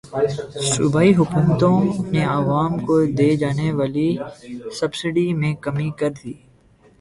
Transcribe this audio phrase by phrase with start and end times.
[0.71, 1.77] صوبائی حکومتوں
[2.13, 4.09] نے عوام کو دی جانے والی
[4.79, 6.33] سبسڈی میں کمی کردی